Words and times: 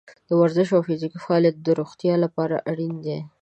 د 0.27 0.31
ورزش 0.41 0.67
او 0.75 0.81
فزیکي 0.87 1.17
فعالیت 1.25 1.55
د 1.61 1.67
روغتیا 1.79 2.13
لپاره 2.23 2.55
اړین 2.71 2.93
دی. 3.05 3.17